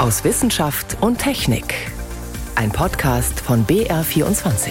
[0.00, 1.74] aus Wissenschaft und Technik.
[2.54, 4.70] Ein Podcast von BR24.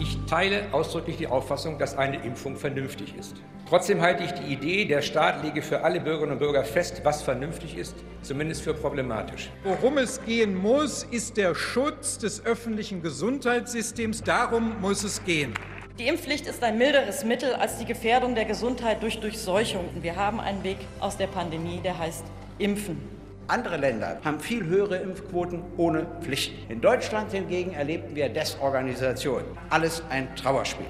[0.00, 3.36] Ich teile ausdrücklich die Auffassung, dass eine Impfung vernünftig ist.
[3.68, 7.22] Trotzdem halte ich die Idee, der Staat lege für alle Bürgerinnen und Bürger fest, was
[7.22, 9.50] vernünftig ist, zumindest für problematisch.
[9.64, 14.22] Worum es gehen muss, ist der Schutz des öffentlichen Gesundheitssystems.
[14.22, 15.52] Darum muss es gehen.
[15.98, 19.88] Die Impfpflicht ist ein milderes Mittel als die Gefährdung der Gesundheit durch Durchseuchung.
[20.02, 22.22] Wir haben einen Weg aus der Pandemie, der heißt
[22.58, 22.98] Impfen.
[23.46, 26.70] Andere Länder haben viel höhere Impfquoten ohne Pflichten.
[26.70, 29.42] In Deutschland hingegen erlebten wir Desorganisation.
[29.70, 30.84] Alles ein Trauerspiel.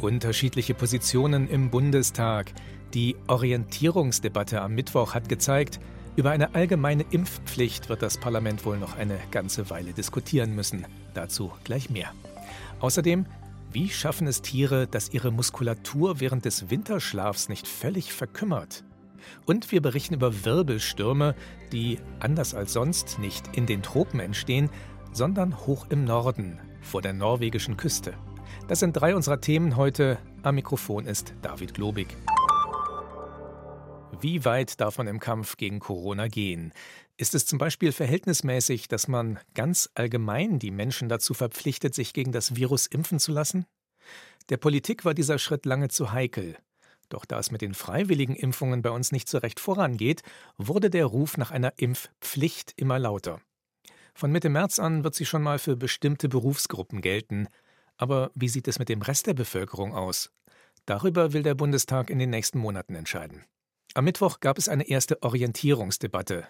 [0.00, 2.50] Unterschiedliche Positionen im Bundestag.
[2.94, 5.78] Die Orientierungsdebatte am Mittwoch hat gezeigt,
[6.16, 10.84] über eine allgemeine Impfpflicht wird das Parlament wohl noch eine ganze Weile diskutieren müssen.
[11.14, 12.10] Dazu gleich mehr.
[12.80, 13.26] Außerdem
[13.70, 18.82] wie schaffen es Tiere, dass ihre Muskulatur während des Winterschlafs nicht völlig verkümmert?
[19.44, 21.34] Und wir berichten über Wirbelstürme,
[21.70, 24.70] die, anders als sonst, nicht in den Tropen entstehen,
[25.12, 28.14] sondern hoch im Norden, vor der norwegischen Küste.
[28.68, 30.18] Das sind drei unserer Themen heute.
[30.42, 32.16] Am Mikrofon ist David Globig.
[34.20, 36.72] Wie weit darf man im Kampf gegen Corona gehen?
[37.20, 42.30] Ist es zum Beispiel verhältnismäßig, dass man ganz allgemein die Menschen dazu verpflichtet, sich gegen
[42.30, 43.66] das Virus impfen zu lassen?
[44.50, 46.56] Der Politik war dieser Schritt lange zu heikel.
[47.08, 50.22] Doch da es mit den freiwilligen Impfungen bei uns nicht so recht vorangeht,
[50.58, 53.40] wurde der Ruf nach einer Impfpflicht immer lauter.
[54.14, 57.48] Von Mitte März an wird sie schon mal für bestimmte Berufsgruppen gelten.
[57.96, 60.30] Aber wie sieht es mit dem Rest der Bevölkerung aus?
[60.86, 63.44] Darüber will der Bundestag in den nächsten Monaten entscheiden.
[63.94, 66.46] Am Mittwoch gab es eine erste Orientierungsdebatte.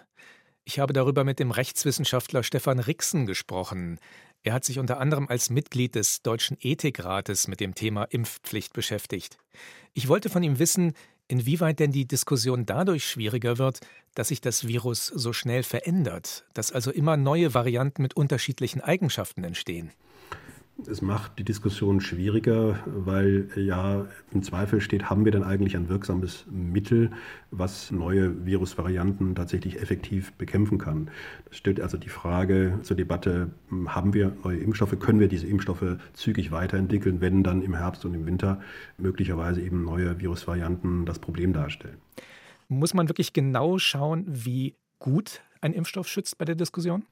[0.65, 3.99] Ich habe darüber mit dem Rechtswissenschaftler Stefan Rixen gesprochen.
[4.43, 9.37] Er hat sich unter anderem als Mitglied des Deutschen Ethikrates mit dem Thema Impfpflicht beschäftigt.
[9.93, 10.93] Ich wollte von ihm wissen,
[11.27, 13.81] inwieweit denn die Diskussion dadurch schwieriger wird,
[14.15, 19.43] dass sich das Virus so schnell verändert, dass also immer neue Varianten mit unterschiedlichen Eigenschaften
[19.43, 19.91] entstehen.
[20.87, 25.89] Es macht die Diskussion schwieriger, weil ja im Zweifel steht, haben wir denn eigentlich ein
[25.89, 27.11] wirksames Mittel,
[27.51, 31.09] was neue Virusvarianten tatsächlich effektiv bekämpfen kann.
[31.45, 33.49] Das stellt also die Frage zur Debatte,
[33.87, 38.13] haben wir neue Impfstoffe, können wir diese Impfstoffe zügig weiterentwickeln, wenn dann im Herbst und
[38.13, 38.61] im Winter
[38.97, 41.97] möglicherweise eben neue Virusvarianten das Problem darstellen.
[42.67, 47.03] Muss man wirklich genau schauen, wie gut ein Impfstoff schützt bei der Diskussion?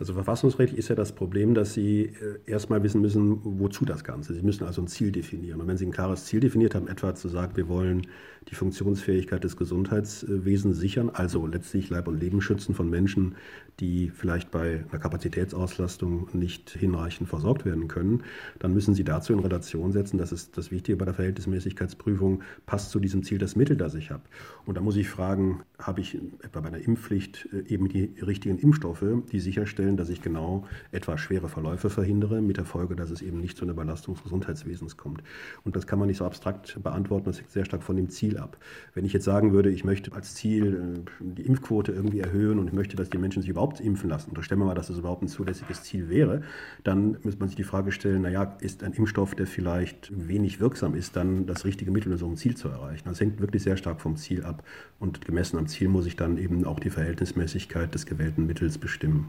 [0.00, 4.34] Also verfassungsrechtlich ist ja das Problem, dass Sie äh, erstmal wissen müssen, wozu das Ganze.
[4.34, 5.60] Sie müssen also ein Ziel definieren.
[5.60, 8.02] Und wenn Sie ein klares Ziel definiert haben, etwa zu sagen, wir wollen
[8.48, 13.36] die Funktionsfähigkeit des Gesundheitswesens sichern, also letztlich Leib und Leben schützen von Menschen,
[13.80, 18.22] die vielleicht bei einer Kapazitätsauslastung nicht hinreichend versorgt werden können,
[18.58, 22.90] dann müssen Sie dazu in Relation setzen, das ist das Wichtige bei der Verhältnismäßigkeitsprüfung, passt
[22.90, 24.22] zu diesem Ziel das Mittel, das ich habe.
[24.66, 28.58] Und da muss ich fragen, habe ich etwa bei einer Impfpflicht äh, eben die richtigen
[28.58, 33.22] Impfstoffe, die sicherstellen, dass ich genau etwa schwere Verläufe verhindere, mit der Folge, dass es
[33.22, 35.22] eben nicht zu einer Belastung des Gesundheitswesens kommt.
[35.64, 38.38] Und das kann man nicht so abstrakt beantworten, das hängt sehr stark von dem Ziel
[38.38, 38.56] ab.
[38.94, 42.66] Wenn ich jetzt sagen würde, ich möchte als Ziel äh, die Impfquote irgendwie erhöhen und
[42.68, 45.22] ich möchte, dass die Menschen sich überhaupt impfen lassen, unterstellen wir mal, dass das überhaupt
[45.22, 46.42] ein zulässiges Ziel wäre,
[46.82, 50.94] dann muss man sich die Frage stellen, naja, ist ein Impfstoff, der vielleicht wenig wirksam
[50.94, 53.04] ist, dann das richtige Mittel, um so ein Ziel zu erreichen?
[53.06, 54.62] Das hängt wirklich sehr stark vom Ziel ab
[54.98, 59.28] und gemessen am Ziel muss ich dann eben auch die Verhältnismäßigkeit des gewählten Mittels bestimmen.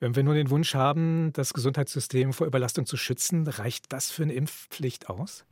[0.00, 4.22] Wenn wir nur den Wunsch haben, das Gesundheitssystem vor Überlastung zu schützen, reicht das für
[4.22, 5.44] eine Impfpflicht aus?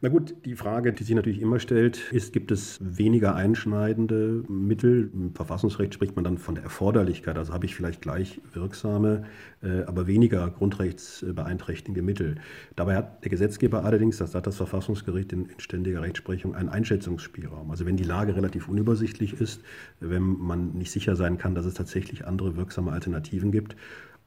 [0.00, 5.10] Na gut, die Frage, die sich natürlich immer stellt, ist, gibt es weniger einschneidende Mittel?
[5.12, 7.36] Im Verfassungsrecht spricht man dann von der Erforderlichkeit.
[7.36, 9.24] Also habe ich vielleicht gleich wirksame,
[9.60, 12.36] äh, aber weniger grundrechtsbeeinträchtigende Mittel.
[12.76, 17.68] Dabei hat der Gesetzgeber allerdings, das hat das Verfassungsgericht in, in ständiger Rechtsprechung, einen Einschätzungsspielraum.
[17.68, 19.62] Also wenn die Lage relativ unübersichtlich ist,
[19.98, 23.74] wenn man nicht sicher sein kann, dass es tatsächlich andere wirksame Alternativen gibt,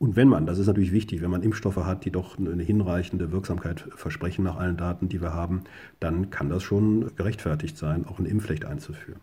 [0.01, 3.31] und wenn man, das ist natürlich wichtig, wenn man Impfstoffe hat, die doch eine hinreichende
[3.31, 5.61] Wirksamkeit versprechen nach allen Daten, die wir haben,
[5.99, 9.21] dann kann das schon gerechtfertigt sein, auch eine Impfpflicht einzuführen.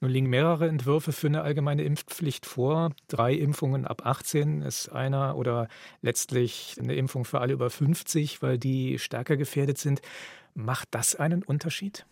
[0.00, 2.90] Nun liegen mehrere Entwürfe für eine allgemeine Impfpflicht vor.
[3.06, 5.68] Drei Impfungen ab 18 ist einer oder
[6.02, 10.02] letztlich eine Impfung für alle über 50, weil die stärker gefährdet sind.
[10.54, 12.04] Macht das einen Unterschied?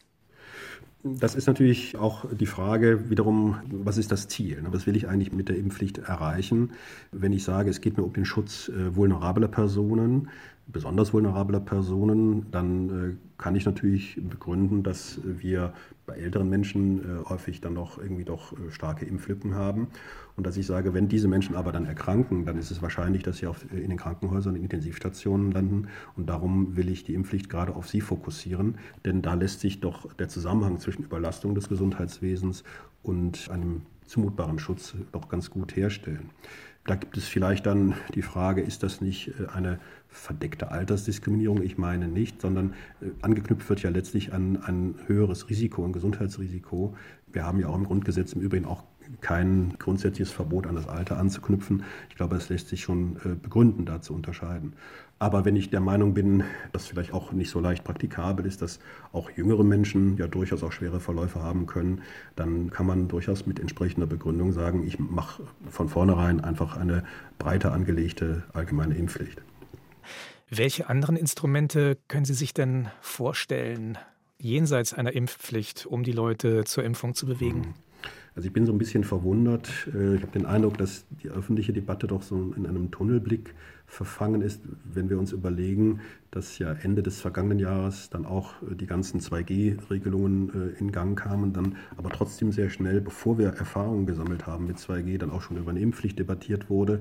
[1.04, 4.60] Das ist natürlich auch die Frage wiederum, was ist das Ziel?
[4.70, 6.72] Was will ich eigentlich mit der Impfpflicht erreichen?
[7.12, 10.28] Wenn ich sage, es geht mir um den Schutz äh, vulnerabler Personen,
[10.66, 15.72] besonders vulnerabler Personen, dann äh, kann ich natürlich begründen, dass wir
[16.06, 19.88] bei älteren Menschen äh, häufig dann noch irgendwie doch äh, starke Impflücken haben.
[20.36, 23.38] Und dass ich sage, wenn diese Menschen aber dann erkranken, dann ist es wahrscheinlich, dass
[23.38, 25.86] sie auf, äh, in den Krankenhäusern, in Intensivstationen landen.
[26.16, 28.76] Und darum will ich die Impfpflicht gerade auf sie fokussieren.
[29.04, 32.64] Denn da lässt sich doch der Zusammenhang zwischen Überlastung des Gesundheitswesens
[33.04, 36.30] und einem zumutbaren Schutz doch ganz gut herstellen.
[36.88, 41.62] Da gibt es vielleicht dann die Frage, ist das nicht eine verdeckte Altersdiskriminierung?
[41.62, 42.72] Ich meine nicht, sondern
[43.28, 46.96] angeknüpft wird ja letztlich an ein höheres Risiko, ein Gesundheitsrisiko.
[47.30, 48.84] Wir haben ja auch im Grundgesetz im Übrigen auch
[49.20, 51.82] kein grundsätzliches Verbot an das Alter anzuknüpfen.
[52.10, 54.74] Ich glaube, es lässt sich schon äh, begründen, da zu unterscheiden.
[55.18, 58.78] Aber wenn ich der Meinung bin, dass vielleicht auch nicht so leicht praktikabel ist, dass
[59.12, 62.02] auch jüngere Menschen ja durchaus auch schwere Verläufe haben können,
[62.36, 67.02] dann kann man durchaus mit entsprechender Begründung sagen, ich mache von vornherein einfach eine
[67.38, 69.42] breiter angelegte allgemeine Impfpflicht.
[70.50, 73.98] Welche anderen Instrumente können Sie sich denn vorstellen,
[74.38, 77.74] jenseits einer Impfpflicht, um die Leute zur Impfung zu bewegen?
[78.34, 79.68] Also ich bin so ein bisschen verwundert.
[79.92, 83.52] Äh, ich habe den Eindruck, dass die öffentliche Debatte doch so in einem Tunnelblick
[83.86, 86.00] verfangen ist, wenn wir uns überlegen,
[86.30, 91.18] dass ja Ende des vergangenen Jahres dann auch äh, die ganzen 2G-Regelungen äh, in Gang
[91.18, 95.42] kamen, dann aber trotzdem sehr schnell, bevor wir Erfahrungen gesammelt haben mit 2G, dann auch
[95.42, 97.00] schon über eine Impfpflicht debattiert wurde.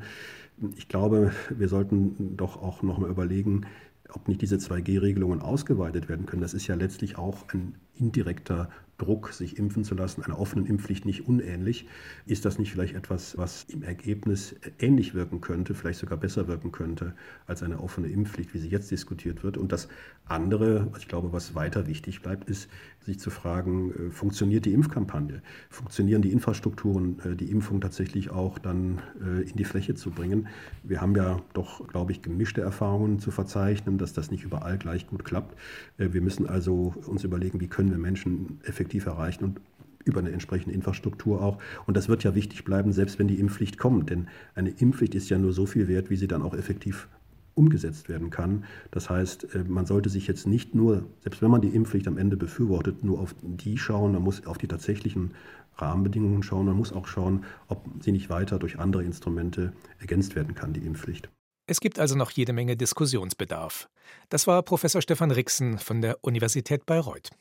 [0.75, 3.65] Ich glaube, wir sollten doch auch noch mal überlegen,
[4.09, 6.41] ob nicht diese 2G-Regelungen ausgeweitet werden können.
[6.41, 11.05] Das ist ja letztlich auch ein indirekter Druck, sich impfen zu lassen, einer offenen Impfpflicht
[11.05, 11.87] nicht unähnlich.
[12.25, 16.71] Ist das nicht vielleicht etwas, was im Ergebnis ähnlich wirken könnte, vielleicht sogar besser wirken
[16.71, 17.13] könnte
[17.45, 19.57] als eine offene Impfpflicht, wie sie jetzt diskutiert wird?
[19.57, 19.87] Und das
[20.25, 22.69] andere, ich glaube, was weiter wichtig bleibt, ist,
[23.07, 25.41] sich zu fragen, äh, funktioniert die Impfkampagne?
[25.69, 30.47] Funktionieren die Infrastrukturen, äh, die Impfung tatsächlich auch dann äh, in die Fläche zu bringen?
[30.83, 35.07] Wir haben ja doch, glaube ich, gemischte Erfahrungen zu verzeichnen, dass das nicht überall gleich
[35.07, 35.57] gut klappt.
[35.97, 39.61] Wir müssen also uns überlegen, wie können wir Menschen effektiv effektiv erreichen und
[40.05, 41.57] über eine entsprechende Infrastruktur auch.
[41.85, 44.09] Und das wird ja wichtig bleiben, selbst wenn die Impfpflicht kommt.
[44.09, 47.09] Denn eine Impfpflicht ist ja nur so viel wert, wie sie dann auch effektiv
[47.55, 48.63] umgesetzt werden kann.
[48.91, 52.17] Das heißt, äh, man sollte sich jetzt nicht nur, selbst wenn man die Impfpflicht am
[52.17, 55.31] Ende befürwortet, nur auf die schauen, man muss auf die tatsächlichen
[55.75, 60.55] Rahmenbedingungen schauen, man muss auch schauen, ob sie nicht weiter durch andere Instrumente ergänzt werden
[60.55, 61.29] kann, die Impfpflicht.
[61.65, 63.89] Es gibt also noch jede Menge Diskussionsbedarf.
[64.29, 67.31] Das war Professor Stefan Rixen von der Universität Bayreuth.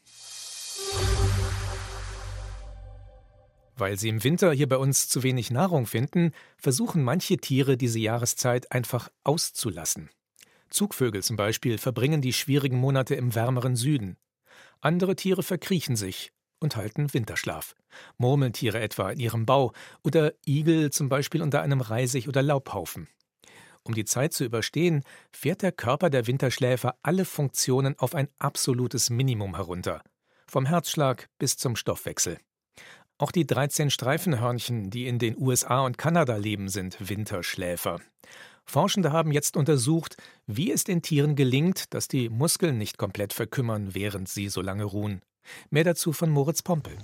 [3.76, 7.98] Weil sie im Winter hier bei uns zu wenig Nahrung finden, versuchen manche Tiere diese
[7.98, 10.08] Jahreszeit einfach auszulassen.
[10.70, 14.16] Zugvögel zum Beispiel verbringen die schwierigen Monate im wärmeren Süden.
[14.80, 17.74] Andere Tiere verkriechen sich und halten Winterschlaf.
[18.16, 19.72] Murmeltiere etwa in ihrem Bau
[20.02, 23.08] oder Igel zum Beispiel unter einem Reisig- oder Laubhaufen.
[23.84, 29.10] Um die Zeit zu überstehen, fährt der Körper der Winterschläfer alle Funktionen auf ein absolutes
[29.10, 30.02] Minimum herunter.
[30.48, 32.38] Vom Herzschlag bis zum Stoffwechsel.
[33.18, 38.00] Auch die 13 Streifenhörnchen, die in den USA und Kanada leben, sind Winterschläfer.
[38.64, 40.16] Forschende haben jetzt untersucht,
[40.46, 44.84] wie es den Tieren gelingt, dass die Muskeln nicht komplett verkümmern, während sie so lange
[44.84, 45.20] ruhen.
[45.70, 46.96] Mehr dazu von Moritz Pompel.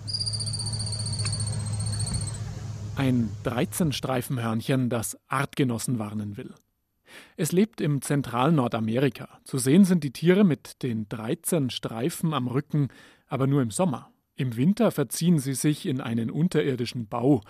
[2.94, 6.54] Ein 13-Streifenhörnchen, das Artgenossen warnen will.
[7.36, 9.28] Es lebt im zentralen Nordamerika.
[9.44, 12.88] Zu sehen sind die Tiere mit den 13 Streifen am Rücken,
[13.32, 14.12] aber nur im Sommer.
[14.36, 17.40] Im Winter verziehen sie sich in einen unterirdischen Bau.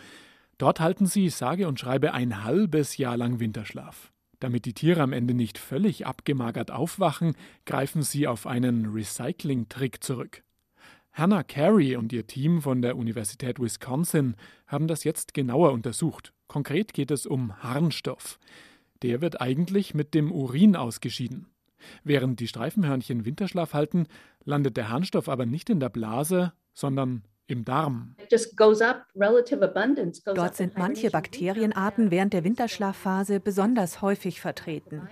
[0.57, 4.13] Dort halten sie, sage und schreibe, ein halbes Jahr lang Winterschlaf.
[4.39, 7.35] Damit die Tiere am Ende nicht völlig abgemagert aufwachen,
[7.67, 10.45] greifen sie auf einen Recycling-Trick zurück.
[11.13, 14.37] Hannah Carey und ihr Team von der Universität Wisconsin
[14.69, 16.33] haben das jetzt genauer untersucht.
[16.47, 18.39] Konkret geht es um Harnstoff.
[19.03, 21.52] Der wird eigentlich mit dem Urin ausgeschieden.
[22.05, 24.07] Während die Streifenhörnchen Winterschlaf halten,
[24.45, 28.17] landet der Harnstoff aber nicht in der Blase, sondern im Darm.
[30.35, 35.09] Dort sind manche Bakterienarten während der Winterschlafphase besonders häufig vertreten.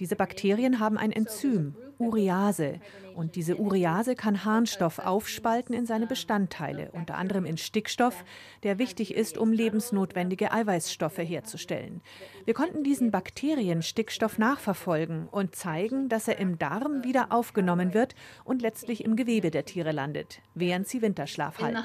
[0.00, 2.80] Diese Bakterien haben ein Enzym, Urease.
[3.14, 8.24] Und diese Urease kann Harnstoff aufspalten in seine Bestandteile, unter anderem in Stickstoff,
[8.62, 12.00] der wichtig ist, um lebensnotwendige Eiweißstoffe herzustellen.
[12.46, 18.14] Wir konnten diesen Bakterien Stickstoff nachverfolgen und zeigen, dass er im Darm wieder aufgenommen wird
[18.44, 21.76] und letztlich im Gewebe der Tiere landet, während sie Winterschlaf halten.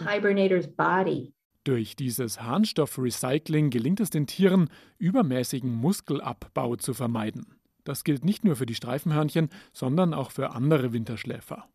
[1.66, 4.70] Durch dieses Harnstoffrecycling gelingt es den Tieren,
[5.00, 7.55] übermäßigen Muskelabbau zu vermeiden.
[7.86, 11.70] Das gilt nicht nur für die Streifenhörnchen, sondern auch für andere Winterschläfer.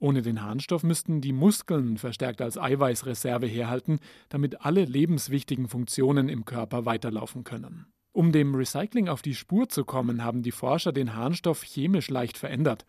[0.00, 6.44] Ohne den Harnstoff müssten die Muskeln verstärkt als Eiweißreserve herhalten, damit alle lebenswichtigen Funktionen im
[6.44, 7.86] Körper weiterlaufen können.
[8.12, 12.36] Um dem Recycling auf die Spur zu kommen, haben die Forscher den Harnstoff chemisch leicht
[12.36, 12.84] verändert.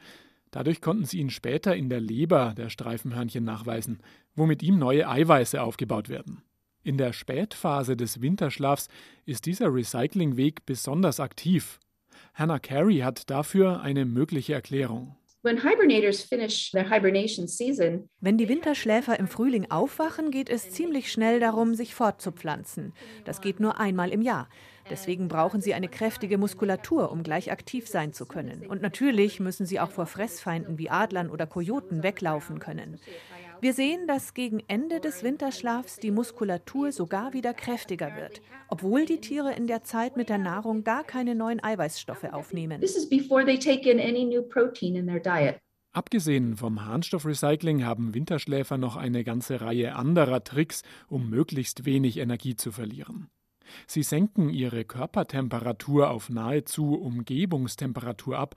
[0.51, 4.00] Dadurch konnten sie ihn später in der Leber der Streifenhörnchen nachweisen,
[4.36, 6.43] womit ihm neue Eiweiße aufgebaut werden.
[6.84, 8.89] In der Spätphase des Winterschlafs
[9.25, 11.79] ist dieser Recyclingweg besonders aktiv
[12.34, 15.16] Hannah Carey hat dafür eine mögliche Erklärung.
[15.46, 15.58] Wenn
[18.38, 22.94] die Winterschläfer im Frühling aufwachen, geht es ziemlich schnell darum, sich fortzupflanzen.
[23.25, 24.48] Das geht nur einmal im Jahr.
[24.90, 28.66] Deswegen brauchen sie eine kräftige Muskulatur, um gleich aktiv sein zu können.
[28.66, 33.00] Und natürlich müssen sie auch vor Fressfeinden wie Adlern oder Kojoten weglaufen können.
[33.63, 39.22] Wir sehen, dass gegen Ende des Winterschlafs die Muskulatur sogar wieder kräftiger wird, obwohl die
[39.22, 42.82] Tiere in der Zeit mit der Nahrung gar keine neuen Eiweißstoffe aufnehmen.
[45.93, 52.58] Abgesehen vom Harnstoffrecycling haben Winterschläfer noch eine ganze Reihe anderer Tricks, um möglichst wenig Energie
[52.58, 53.29] zu verlieren.
[53.88, 58.55] Sie senken ihre Körpertemperatur auf nahezu Umgebungstemperatur ab,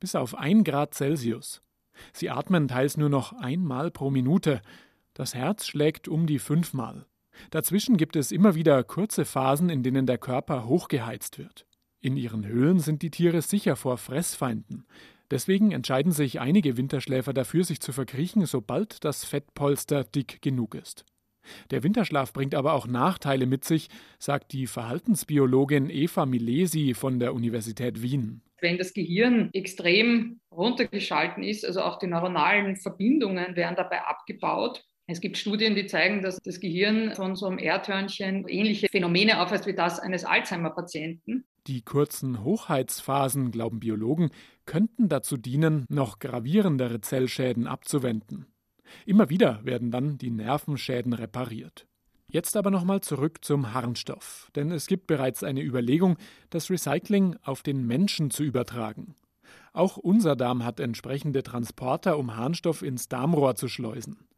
[0.00, 1.60] bis auf 1 Grad Celsius.
[2.12, 4.60] Sie atmen teils nur noch einmal pro Minute.
[5.14, 7.06] Das Herz schlägt um die fünfmal.
[7.50, 11.66] Dazwischen gibt es immer wieder kurze Phasen, in denen der Körper hochgeheizt wird.
[12.00, 14.86] In ihren Höhlen sind die Tiere sicher vor Fressfeinden.
[15.30, 21.04] Deswegen entscheiden sich einige Winterschläfer dafür, sich zu verkriechen, sobald das Fettpolster dick genug ist.
[21.70, 23.88] Der Winterschlaf bringt aber auch Nachteile mit sich,
[24.18, 28.42] sagt die Verhaltensbiologin Eva Milesi von der Universität Wien.
[28.60, 34.84] Wenn das Gehirn extrem runtergeschalten ist, also auch die neuronalen Verbindungen werden dabei abgebaut.
[35.06, 39.66] Es gibt Studien, die zeigen, dass das Gehirn von so einem Erdhörnchen ähnliche Phänomene aufweist
[39.66, 41.46] wie das eines Alzheimer-Patienten.
[41.66, 44.30] Die kurzen Hochheitsphasen, glauben Biologen,
[44.66, 48.46] könnten dazu dienen, noch gravierendere Zellschäden abzuwenden.
[49.06, 51.87] Immer wieder werden dann die Nervenschäden repariert.
[52.30, 56.18] Jetzt aber nochmal zurück zum Harnstoff, denn es gibt bereits eine Überlegung,
[56.50, 59.14] das Recycling auf den Menschen zu übertragen.
[59.72, 64.28] Auch unser Darm hat entsprechende Transporter, um Harnstoff ins Darmrohr zu schleusen.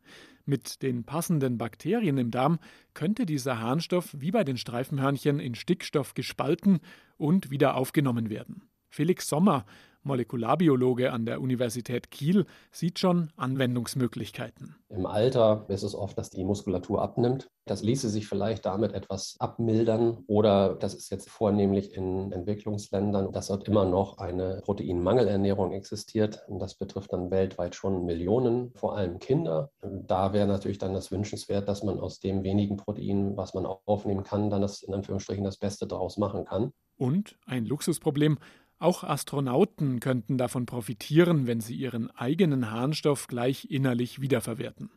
[0.47, 2.61] Mit den passenden Bakterien im Darm
[2.95, 6.79] könnte dieser Harnstoff wie bei den Streifenhörnchen in Stickstoff gespalten
[7.17, 8.63] und wieder aufgenommen werden.
[8.89, 9.65] Felix Sommer
[10.03, 14.77] Molekularbiologe an der Universität Kiel, sieht schon Anwendungsmöglichkeiten.
[14.89, 17.49] Im Alter ist es oft, dass die Muskulatur abnimmt.
[17.67, 23.47] Das ließe sich vielleicht damit etwas abmildern oder das ist jetzt vornehmlich in Entwicklungsländern, dass
[23.47, 26.43] dort immer noch eine Proteinmangelernährung existiert.
[26.49, 29.71] Und das betrifft dann weltweit schon Millionen, vor allem Kinder.
[29.83, 34.25] Da wäre natürlich dann das wünschenswert, dass man aus dem wenigen Protein, was man aufnehmen
[34.25, 36.73] kann, dann das in Anführungsstrichen das Beste daraus machen kann.
[36.97, 38.39] Und ein Luxusproblem,
[38.81, 44.91] auch Astronauten könnten davon profitieren, wenn sie ihren eigenen Harnstoff gleich innerlich wiederverwerten.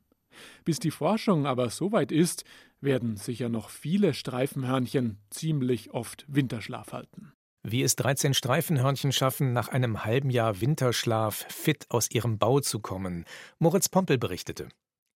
[0.65, 2.43] Bis die Forschung aber so weit ist,
[2.81, 7.33] werden sicher noch viele Streifenhörnchen ziemlich oft Winterschlaf halten.
[7.65, 12.79] Wie es 13 Streifenhörnchen schaffen, nach einem halben Jahr Winterschlaf fit aus ihrem Bau zu
[12.79, 13.25] kommen,
[13.57, 14.67] Moritz Pompel berichtete.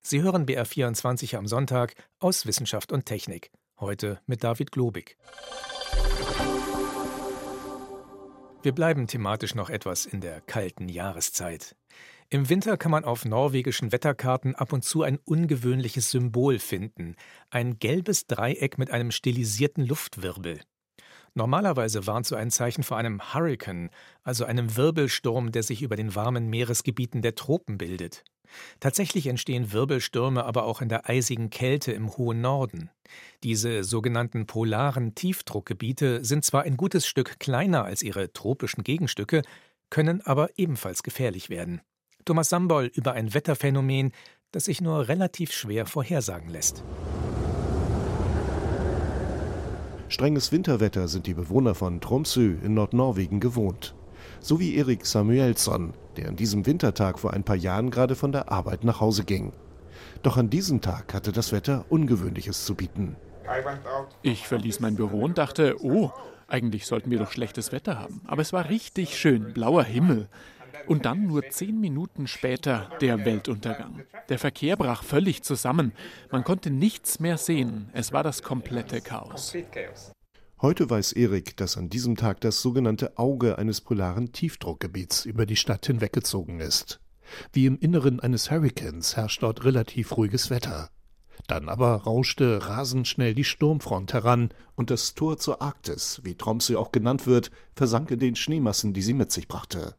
[0.02, 3.52] Sie hören BR24 am Sonntag aus Wissenschaft und Technik.
[3.80, 5.18] Heute mit David Globig.
[8.68, 11.74] Wir bleiben thematisch noch etwas in der kalten Jahreszeit.
[12.28, 17.16] Im Winter kann man auf norwegischen Wetterkarten ab und zu ein ungewöhnliches Symbol finden.
[17.50, 20.60] Ein gelbes Dreieck mit einem stilisierten Luftwirbel.
[21.34, 23.90] Normalerweise warnt so ein Zeichen vor einem Hurrikan,
[24.24, 28.26] also einem Wirbelsturm, der sich über den warmen Meeresgebieten der Tropen bildet.
[28.80, 32.90] Tatsächlich entstehen Wirbelstürme aber auch in der eisigen Kälte im hohen Norden.
[33.44, 39.42] Diese sogenannten polaren Tiefdruckgebiete sind zwar ein gutes Stück kleiner als ihre tropischen Gegenstücke,
[39.90, 41.82] können aber ebenfalls gefährlich werden.
[42.26, 44.12] Thomas Sambol über ein Wetterphänomen,
[44.52, 46.84] das sich nur relativ schwer vorhersagen lässt.
[50.10, 53.94] Strenges Winterwetter sind die Bewohner von Tromsø in Nordnorwegen gewohnt.
[54.40, 58.52] So wie Erik Samuelsson, der an diesem Wintertag vor ein paar Jahren gerade von der
[58.52, 59.54] Arbeit nach Hause ging.
[60.24, 63.16] Doch an diesem Tag hatte das Wetter Ungewöhnliches zu bieten.
[64.22, 66.12] Ich verließ mein Büro und dachte, oh,
[66.48, 68.22] eigentlich sollten wir doch schlechtes Wetter haben.
[68.26, 70.28] Aber es war richtig schön, blauer Himmel.
[70.88, 74.04] Und dann nur zehn Minuten später der Weltuntergang.
[74.30, 75.92] Der Verkehr brach völlig zusammen.
[76.32, 77.90] Man konnte nichts mehr sehen.
[77.94, 79.56] Es war das komplette Chaos.
[80.60, 85.56] Heute weiß Erik, dass an diesem Tag das sogenannte Auge eines polaren Tiefdruckgebiets über die
[85.56, 87.00] Stadt hinweggezogen ist.
[87.54, 90.90] Wie im Inneren eines Hurrikans herrscht dort relativ ruhiges Wetter.
[91.46, 96.76] Dann aber rauschte rasend schnell die Sturmfront heran und das Tor zur Arktis, wie Tromsø
[96.78, 99.94] auch genannt wird, versank in den Schneemassen, die sie mit sich brachte.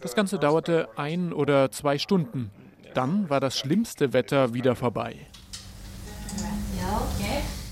[0.00, 2.50] Das Ganze dauerte ein oder zwei Stunden.
[2.94, 5.26] Dann war das schlimmste Wetter wieder vorbei.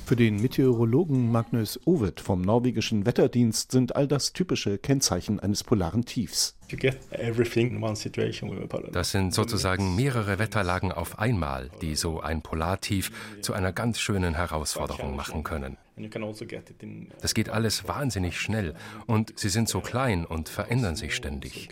[0.06, 6.04] Für den Meteorologen Magnus Ovid vom norwegischen Wetterdienst sind all das typische Kennzeichen eines polaren
[6.04, 6.56] Tiefs.
[8.92, 13.10] Das sind sozusagen mehrere Wetterlagen auf einmal, die so ein Polartief
[13.40, 15.76] zu einer ganz schönen Herausforderung machen können.
[15.96, 16.44] Also
[17.20, 18.74] das geht alles wahnsinnig schnell
[19.06, 21.68] und sie sind so klein und verändern sich ständig.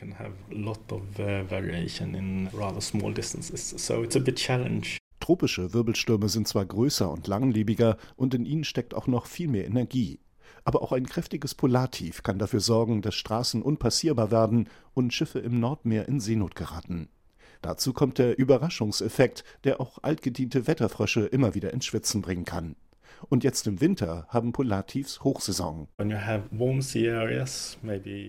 [5.24, 9.64] Tropische Wirbelstürme sind zwar größer und langlebiger und in ihnen steckt auch noch viel mehr
[9.64, 10.20] Energie.
[10.64, 15.60] Aber auch ein kräftiges Polartief kann dafür sorgen, dass Straßen unpassierbar werden und Schiffe im
[15.60, 17.08] Nordmeer in Seenot geraten.
[17.62, 22.76] Dazu kommt der Überraschungseffekt, der auch altgediente Wetterfrösche immer wieder ins Schwitzen bringen kann.
[23.28, 25.88] Und jetzt im Winter haben Polartiefs Hochsaison.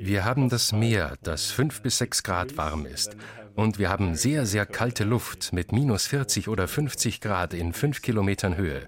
[0.05, 3.15] Wir haben das Meer, das fünf bis sechs Grad warm ist.
[3.55, 8.01] Und wir haben sehr, sehr kalte Luft mit minus 40 oder 50 Grad in fünf
[8.01, 8.87] Kilometern Höhe.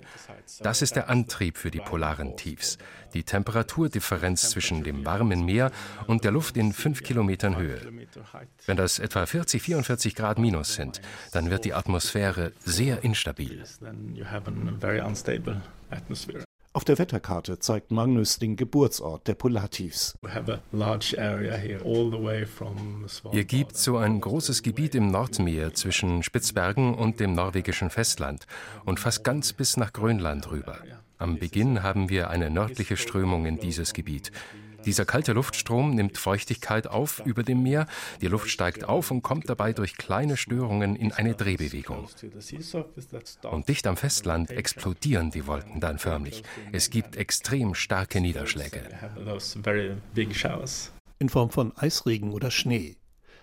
[0.62, 2.78] Das ist der Antrieb für die polaren Tiefs.
[3.14, 5.72] Die Temperaturdifferenz zwischen dem warmen Meer
[6.08, 7.82] und der Luft in fünf Kilometern Höhe.
[8.66, 11.02] Wenn das etwa 40, 44 Grad minus sind,
[11.32, 13.64] dann wird die Atmosphäre sehr instabil.
[16.78, 20.16] Auf der Wetterkarte zeigt Magnus den Geburtsort der Polartiefs.
[23.32, 28.46] Hier gibt es so ein großes Gebiet im Nordmeer zwischen Spitzbergen und dem norwegischen Festland
[28.86, 30.78] und fast ganz bis nach Grönland rüber.
[31.18, 34.32] Am Beginn haben wir eine nördliche Strömung in dieses Gebiet.
[34.88, 37.88] Dieser kalte Luftstrom nimmt Feuchtigkeit auf über dem Meer,
[38.22, 42.08] die Luft steigt auf und kommt dabei durch kleine Störungen in eine Drehbewegung.
[43.52, 46.42] Und dicht am Festland explodieren die Wolken dann förmlich.
[46.72, 48.82] Es gibt extrem starke Niederschläge.
[51.20, 52.96] In Form von Eisregen oder Schnee.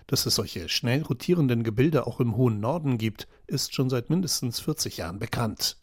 [0.07, 4.59] Dass es solche schnell rotierenden Gebilde auch im hohen Norden gibt, ist schon seit mindestens
[4.61, 5.77] 40 Jahren bekannt.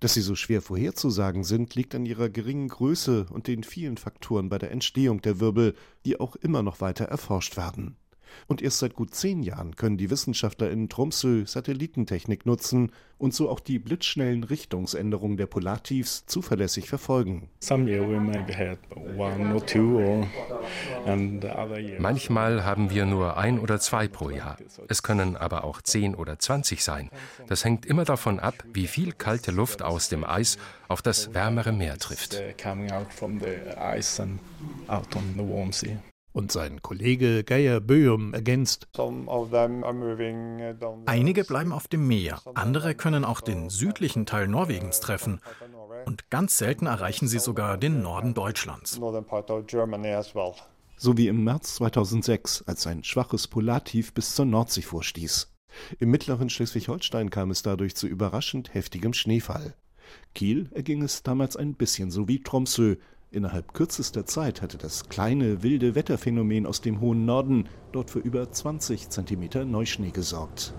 [0.00, 4.48] Dass sie so schwer vorherzusagen sind, liegt an ihrer geringen Größe und den vielen Faktoren
[4.48, 5.74] bei der Entstehung der Wirbel,
[6.04, 7.96] die auch immer noch weiter erforscht werden.
[8.46, 13.48] Und erst seit gut zehn Jahren können die Wissenschaftler in Tromsø Satellitentechnik nutzen und so
[13.48, 17.48] auch die blitzschnellen Richtungsänderungen der Polartiefs zuverlässig verfolgen.
[21.98, 24.56] Manchmal haben wir nur ein oder zwei pro Jahr.
[24.88, 27.10] Es können aber auch zehn oder zwanzig sein.
[27.46, 30.58] Das hängt immer davon ab, wie viel kalte Luft aus dem Eis
[30.88, 32.36] auf das wärmere Meer trifft.
[36.32, 38.88] Und sein Kollege Geir Böhm ergänzt.
[41.06, 45.40] Einige bleiben auf dem Meer, andere können auch den südlichen Teil Norwegens treffen.
[46.06, 48.98] Und ganz selten erreichen sie sogar den Norden Deutschlands.
[50.96, 55.52] So wie im März 2006, als ein schwaches Polartief bis zur Nordsee vorstieß.
[55.98, 59.74] Im mittleren Schleswig-Holstein kam es dadurch zu überraschend heftigem Schneefall.
[60.34, 62.96] Kiel erging es damals ein bisschen so wie Tromsø,
[63.32, 68.50] Innerhalb kürzester Zeit hatte das kleine, wilde Wetterphänomen aus dem hohen Norden dort für über
[68.50, 70.74] 20 Zentimeter Neuschnee gesorgt.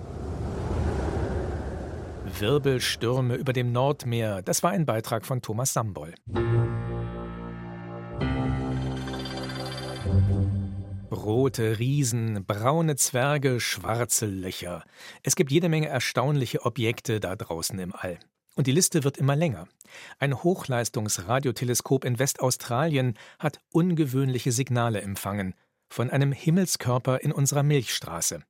[2.39, 6.13] Wirbelstürme über dem Nordmeer, das war ein Beitrag von Thomas Samboll.
[11.11, 14.83] Rote Riesen, braune Zwerge, schwarze Löcher.
[15.23, 18.19] Es gibt jede Menge erstaunliche Objekte da draußen im All.
[18.55, 19.67] Und die Liste wird immer länger.
[20.19, 25.55] Ein Hochleistungsradioteleskop in Westaustralien hat ungewöhnliche Signale empfangen
[25.89, 28.43] von einem Himmelskörper in unserer Milchstraße.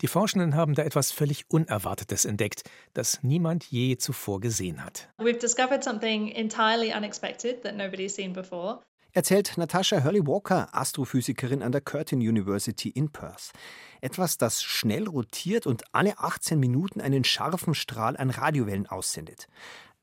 [0.00, 5.08] Die Forschenden haben da etwas völlig Unerwartetes entdeckt, das niemand je zuvor gesehen hat.
[5.18, 8.80] We've discovered something entirely unexpected that nobody's seen before
[9.12, 13.52] erzählt Natasha Hurley Walker, Astrophysikerin an der Curtin University in Perth.
[14.00, 19.48] Etwas, das schnell rotiert und alle 18 Minuten einen scharfen Strahl an Radiowellen aussendet.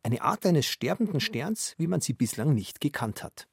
[0.04, 3.48] Eine Art eines sterbenden Sterns, wie man sie bislang nicht gekannt hat.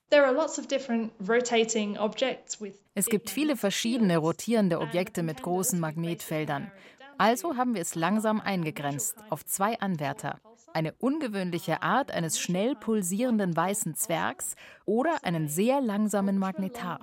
[2.94, 6.70] Es gibt viele verschiedene rotierende Objekte mit großen Magnetfeldern.
[7.18, 10.38] Also haben wir es langsam eingegrenzt auf zwei Anwärter
[10.76, 17.00] eine ungewöhnliche Art eines schnell pulsierenden weißen Zwergs oder einen sehr langsamen Magnetar.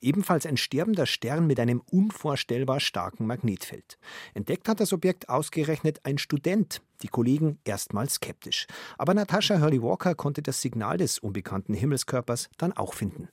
[0.00, 3.98] Ebenfalls ein sterbender Stern mit einem unvorstellbar starken Magnetfeld.
[4.34, 6.82] Entdeckt hat das Objekt ausgerechnet ein Student.
[7.02, 8.66] Die Kollegen erstmals skeptisch.
[8.96, 13.28] Aber Natasha Hurley Walker konnte das Signal des unbekannten Himmelskörpers dann auch finden.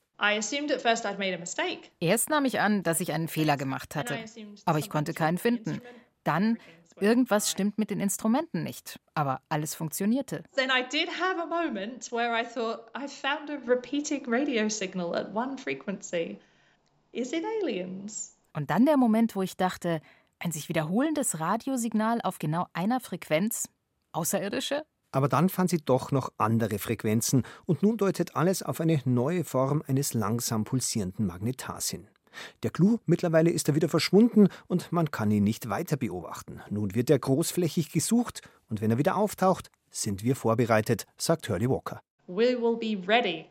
[1.99, 4.17] Erst nahm ich an, dass ich einen Fehler gemacht hatte,
[4.65, 5.81] aber ich konnte keinen finden.
[6.23, 6.57] Dann
[6.99, 10.43] Irgendwas stimmt mit den Instrumenten nicht, aber alles funktionierte.
[10.55, 15.13] Then I did have a moment where I thought I found a repeating radio signal
[15.13, 16.39] at one frequency.
[17.11, 18.37] Is it aliens?
[18.53, 19.99] Und dann der Moment, wo ich dachte,
[20.39, 23.67] ein sich wiederholendes Radiosignal auf genau einer Frequenz?
[24.13, 24.83] Außerirdische?
[25.11, 29.43] Aber dann fand sie doch noch andere Frequenzen und nun deutet alles auf eine neue
[29.43, 32.09] Form eines langsam pulsierenden Magnetars hin.
[32.63, 36.61] Der Clou mittlerweile ist er wieder verschwunden und man kann ihn nicht weiter beobachten.
[36.69, 41.69] Nun wird er großflächig gesucht und wenn er wieder auftaucht, sind wir vorbereitet, sagt Hurley
[41.69, 42.01] Walker.
[42.27, 43.45] We will be ready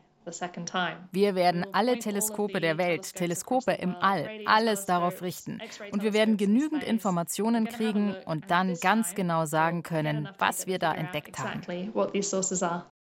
[1.11, 5.59] wir werden alle Teleskope der Welt, Teleskope im All, alles darauf richten.
[5.91, 10.93] Und wir werden genügend Informationen kriegen und dann ganz genau sagen können, was wir da
[10.93, 11.61] entdeckt haben.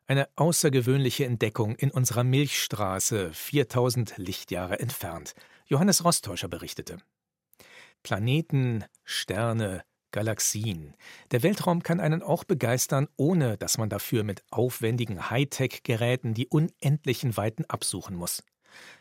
[0.09, 5.35] Eine außergewöhnliche Entdeckung in unserer Milchstraße, 4000 Lichtjahre entfernt.
[5.67, 6.99] Johannes Rostäuscher berichtete.
[8.03, 10.95] Planeten, Sterne, Galaxien.
[11.33, 17.37] Der Weltraum kann einen auch begeistern, ohne dass man dafür mit aufwendigen Hightech-Geräten die unendlichen
[17.37, 18.43] Weiten absuchen muss.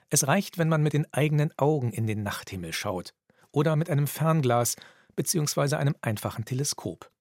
[0.10, 3.14] Es reicht, wenn man mit den eigenen Augen in den Nachthimmel schaut
[3.52, 4.76] oder mit einem Fernglas
[5.16, 5.76] bzw.
[5.76, 7.12] einem einfachen Teleskop.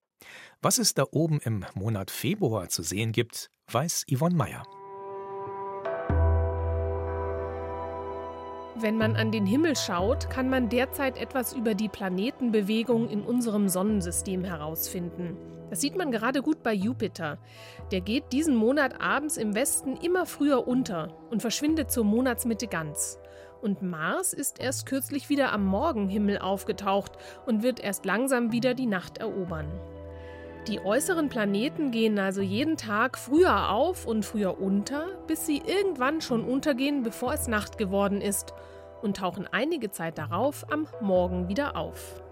[0.63, 4.65] Was es da oben im Monat Februar zu sehen gibt, weiß Yvonne Meyer.
[8.77, 13.69] Wenn man an den Himmel schaut, kann man derzeit etwas über die Planetenbewegung in unserem
[13.69, 15.37] Sonnensystem herausfinden.
[15.71, 17.39] Das sieht man gerade gut bei Jupiter.
[17.93, 23.19] Der geht diesen Monat abends im Westen immer früher unter und verschwindet zur Monatsmitte ganz.
[23.63, 27.13] Und Mars ist erst kürzlich wieder am Morgenhimmel aufgetaucht
[27.47, 29.69] und wird erst langsam wieder die Nacht erobern.
[30.67, 36.23] Die äußeren Planeten gehen also jeden Tag früher auf und früher unter, bis sie irgendwann
[36.23, 38.55] schon untergehen, bevor es Nacht geworden ist,
[39.03, 42.23] und tauchen einige Zeit darauf am Morgen wieder auf.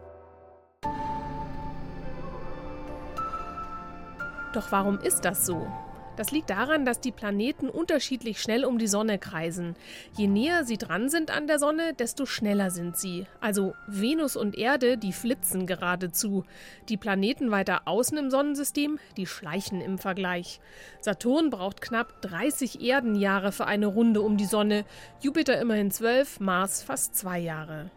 [4.54, 5.66] Doch warum ist das so?
[6.14, 9.74] Das liegt daran, dass die Planeten unterschiedlich schnell um die Sonne kreisen.
[10.14, 13.26] Je näher sie dran sind an der Sonne, desto schneller sind sie.
[13.40, 16.44] Also Venus und Erde, die flitzen geradezu.
[16.90, 20.60] Die Planeten weiter außen im Sonnensystem, die schleichen im Vergleich.
[21.00, 24.84] Saturn braucht knapp 30 Erdenjahre für eine Runde um die Sonne,
[25.20, 27.90] Jupiter immerhin 12, Mars fast zwei Jahre.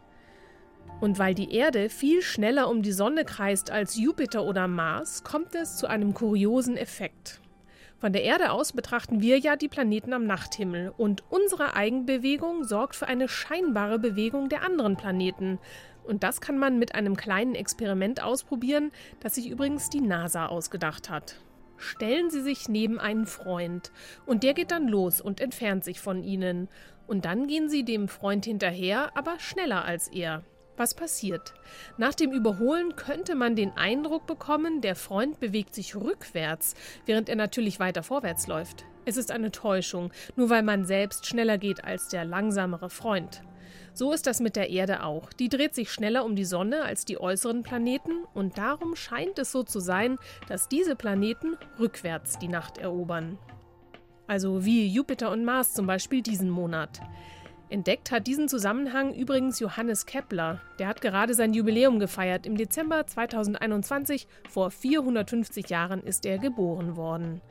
[1.01, 5.53] Und weil die Erde viel schneller um die Sonne kreist als Jupiter oder Mars, kommt
[5.53, 7.41] es zu einem kuriosen Effekt.
[7.99, 12.95] Von der Erde aus betrachten wir ja die Planeten am Nachthimmel und unsere Eigenbewegung sorgt
[12.95, 15.59] für eine scheinbare Bewegung der anderen Planeten.
[16.03, 21.09] Und das kann man mit einem kleinen Experiment ausprobieren, das sich übrigens die NASA ausgedacht
[21.09, 21.37] hat.
[21.77, 23.91] Stellen Sie sich neben einen Freund
[24.25, 26.69] und der geht dann los und entfernt sich von Ihnen.
[27.07, 30.43] Und dann gehen Sie dem Freund hinterher, aber schneller als er.
[30.77, 31.53] Was passiert?
[31.97, 37.37] Nach dem Überholen könnte man den Eindruck bekommen, der Freund bewegt sich rückwärts, während er
[37.37, 38.85] natürlich weiter vorwärts läuft.
[39.05, 43.41] Es ist eine Täuschung, nur weil man selbst schneller geht als der langsamere Freund.
[43.93, 45.31] So ist das mit der Erde auch.
[45.31, 49.53] Die dreht sich schneller um die Sonne als die äußeren Planeten und darum scheint es
[49.53, 50.17] so zu sein,
[50.49, 53.37] dass diese Planeten rückwärts die Nacht erobern.
[54.27, 56.99] Also wie Jupiter und Mars zum Beispiel diesen Monat.
[57.69, 60.61] Entdeckt hat diesen Zusammenhang übrigens Johannes Kepler.
[60.77, 62.45] Der hat gerade sein Jubiläum gefeiert.
[62.45, 67.41] Im Dezember 2021, vor 450 Jahren, ist er geboren worden.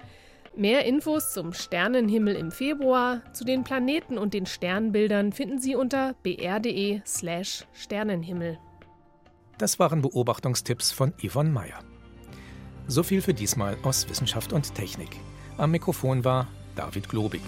[0.56, 6.14] Mehr Infos zum Sternenhimmel im Februar, zu den Planeten und den Sternbildern finden Sie unter
[6.22, 8.58] br.de/slash Sternenhimmel.
[9.58, 11.80] Das waren Beobachtungstipps von Yvonne Meyer.
[12.86, 15.16] So viel für diesmal aus Wissenschaft und Technik.
[15.56, 16.46] Am Mikrofon war
[16.76, 17.42] David Globig.